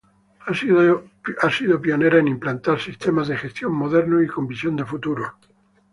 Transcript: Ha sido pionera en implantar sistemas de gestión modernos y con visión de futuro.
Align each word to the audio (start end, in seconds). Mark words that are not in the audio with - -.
Ha 0.47 0.55
sido 1.51 1.79
pionera 1.79 2.17
en 2.17 2.27
implantar 2.27 2.79
sistemas 2.79 3.27
de 3.27 3.37
gestión 3.37 3.73
modernos 3.73 4.23
y 4.23 4.27
con 4.27 4.47
visión 4.47 4.75
de 4.75 4.83
futuro. 4.83 5.35